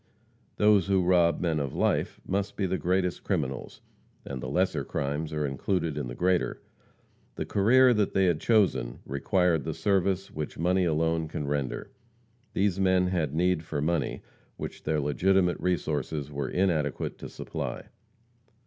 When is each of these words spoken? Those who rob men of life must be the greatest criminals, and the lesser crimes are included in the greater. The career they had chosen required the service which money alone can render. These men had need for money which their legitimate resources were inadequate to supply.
Those 0.57 0.87
who 0.87 1.03
rob 1.03 1.39
men 1.41 1.59
of 1.59 1.75
life 1.75 2.19
must 2.25 2.55
be 2.57 2.65
the 2.65 2.79
greatest 2.79 3.23
criminals, 3.23 3.81
and 4.25 4.41
the 4.41 4.49
lesser 4.49 4.83
crimes 4.83 5.31
are 5.31 5.45
included 5.45 5.95
in 5.95 6.07
the 6.07 6.15
greater. 6.15 6.59
The 7.35 7.45
career 7.45 7.93
they 7.93 8.25
had 8.25 8.39
chosen 8.41 9.01
required 9.05 9.63
the 9.63 9.75
service 9.75 10.31
which 10.31 10.57
money 10.57 10.85
alone 10.85 11.27
can 11.27 11.45
render. 11.45 11.91
These 12.53 12.79
men 12.79 13.09
had 13.09 13.35
need 13.35 13.61
for 13.61 13.79
money 13.79 14.23
which 14.57 14.81
their 14.85 14.99
legitimate 14.99 15.59
resources 15.59 16.31
were 16.31 16.49
inadequate 16.49 17.19
to 17.19 17.29
supply. 17.29 17.85